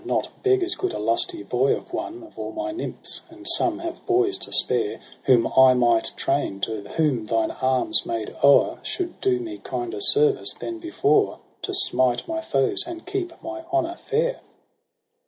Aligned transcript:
Not 0.03 0.29
beg 0.41 0.63
as 0.63 0.73
good 0.73 0.93
a 0.93 0.97
lusty 0.97 1.43
boy 1.43 1.75
of 1.77 1.93
one 1.93 2.23
Of 2.23 2.39
all 2.39 2.53
my 2.53 2.71
nymphs,— 2.71 3.21
and 3.29 3.47
some 3.47 3.77
have 3.77 4.03
boys, 4.07 4.39
to 4.39 4.51
spare,— 4.51 4.99
Whom 5.25 5.45
I 5.55 5.75
might 5.75 6.13
train, 6.15 6.59
to 6.61 6.81
whom 6.97 7.27
thine 7.27 7.51
arms 7.51 8.03
made 8.03 8.35
o'er 8.43 8.79
Should 8.81 9.21
do 9.21 9.39
me 9.39 9.59
kinder 9.59 10.01
service 10.01 10.55
than 10.55 10.79
before, 10.79 11.37
To 11.61 11.73
smite 11.75 12.27
my 12.27 12.41
foes 12.41 12.83
and 12.87 13.05
keep 13.05 13.31
my 13.43 13.63
honour 13.71 13.95
fair 13.95 14.39